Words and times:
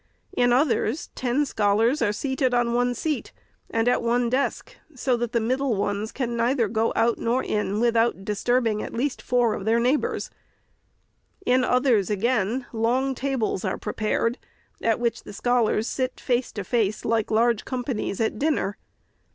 In 0.35 0.51
others, 0.51 1.11
ten 1.13 1.45
scholars 1.45 2.01
are 2.01 2.11
seated 2.11 2.55
on 2.55 2.73
one 2.73 2.95
seat, 2.95 3.31
and 3.69 3.87
at 3.87 4.01
one 4.01 4.31
desk, 4.31 4.75
so 4.95 5.15
that 5.15 5.31
the 5.31 5.39
middle 5.39 5.75
ones 5.75 6.11
can 6.11 6.35
neither 6.35 6.67
go 6.67 6.91
out 6.95 7.19
nor 7.19 7.43
in 7.43 7.75
ON 7.75 7.75
SCHOOLHOUSES. 7.75 7.93
435 7.93 8.09
without 8.15 8.25
disturbing, 8.25 8.81
at 8.81 8.93
least, 8.99 9.21
four 9.21 9.53
of 9.53 9.65
their 9.65 9.79
neighbors. 9.79 10.31
In 11.45 11.63
others, 11.63 12.09
again, 12.09 12.65
long 12.73 13.13
tables 13.13 13.63
are 13.63 13.77
prepared, 13.77 14.39
at 14.81 14.99
which 14.99 15.21
the 15.23 15.33
scholars 15.33 15.87
sit 15.87 16.19
face 16.19 16.51
to 16.53 16.63
face, 16.63 17.05
like 17.05 17.29
large 17.29 17.63
companies 17.63 18.19
at 18.19 18.39
dinner. 18.39 18.77